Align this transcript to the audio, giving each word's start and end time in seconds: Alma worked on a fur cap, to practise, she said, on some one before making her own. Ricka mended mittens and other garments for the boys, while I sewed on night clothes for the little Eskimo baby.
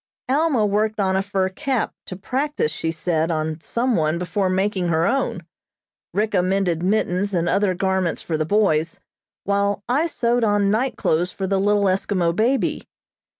Alma 0.27 0.65
worked 0.65 0.99
on 0.99 1.15
a 1.15 1.21
fur 1.21 1.47
cap, 1.47 1.93
to 2.07 2.15
practise, 2.15 2.71
she 2.71 2.89
said, 2.89 3.29
on 3.29 3.61
some 3.61 3.95
one 3.95 4.17
before 4.17 4.49
making 4.49 4.87
her 4.87 5.05
own. 5.05 5.45
Ricka 6.11 6.41
mended 6.41 6.81
mittens 6.81 7.35
and 7.35 7.47
other 7.47 7.75
garments 7.75 8.23
for 8.23 8.35
the 8.35 8.43
boys, 8.43 8.99
while 9.43 9.83
I 9.87 10.07
sewed 10.07 10.43
on 10.43 10.71
night 10.71 10.97
clothes 10.97 11.29
for 11.31 11.45
the 11.45 11.59
little 11.59 11.83
Eskimo 11.83 12.35
baby. 12.35 12.87